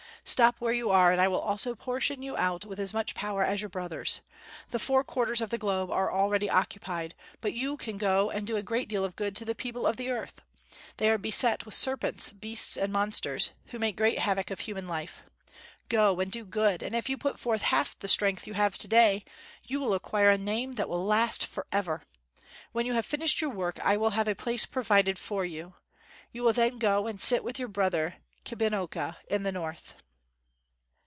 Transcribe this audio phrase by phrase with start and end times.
[0.23, 3.43] Stop where you are, and I will also portion you out with as much power
[3.43, 4.21] as your brothers.
[4.69, 8.55] The four quarters of the globe are already occupied, but you can go and do
[8.55, 10.41] a great deal of good to the people of the earth.
[10.97, 15.23] They are beset with serpents, beasts and monsters, who make great havoc of human life.
[15.89, 18.87] Go and do good, and if you put forth half the strength you have to
[18.87, 19.25] day,
[19.63, 22.03] you will acquire a name that will last forever.
[22.73, 25.73] When you have finished your work I will have a place provided for you.
[26.31, 29.95] You will then go and sit with your brother, Kabinocca, in the North."